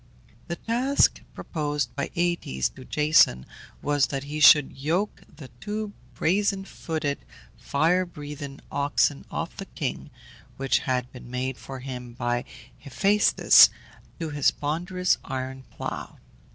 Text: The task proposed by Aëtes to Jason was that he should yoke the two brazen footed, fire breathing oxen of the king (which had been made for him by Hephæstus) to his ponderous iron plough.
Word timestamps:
The 0.47 0.55
task 0.55 1.21
proposed 1.35 1.95
by 1.95 2.07
Aëtes 2.17 2.73
to 2.73 2.83
Jason 2.85 3.45
was 3.83 4.07
that 4.07 4.23
he 4.23 4.39
should 4.39 4.75
yoke 4.75 5.21
the 5.35 5.49
two 5.59 5.93
brazen 6.15 6.65
footed, 6.65 7.19
fire 7.55 8.03
breathing 8.03 8.61
oxen 8.71 9.25
of 9.29 9.55
the 9.57 9.67
king 9.67 10.09
(which 10.57 10.79
had 10.89 11.11
been 11.11 11.29
made 11.29 11.59
for 11.59 11.81
him 11.81 12.13
by 12.13 12.45
Hephæstus) 12.83 13.69
to 14.19 14.31
his 14.31 14.49
ponderous 14.49 15.19
iron 15.23 15.65
plough. 15.69 16.17